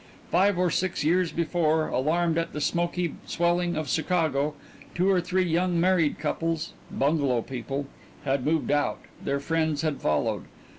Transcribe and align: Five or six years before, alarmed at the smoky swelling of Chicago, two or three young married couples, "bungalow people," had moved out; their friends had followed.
Five 0.31 0.57
or 0.57 0.71
six 0.71 1.03
years 1.03 1.31
before, 1.31 1.87
alarmed 1.89 2.39
at 2.39 2.53
the 2.53 2.59
smoky 2.59 3.13
swelling 3.27 3.75
of 3.75 3.87
Chicago, 3.87 4.55
two 4.95 5.11
or 5.11 5.21
three 5.21 5.43
young 5.43 5.79
married 5.79 6.17
couples, 6.17 6.73
"bungalow 6.89 7.43
people," 7.43 7.85
had 8.25 8.43
moved 8.43 8.71
out; 8.71 8.97
their 9.23 9.39
friends 9.39 9.83
had 9.83 10.01
followed. 10.01 10.45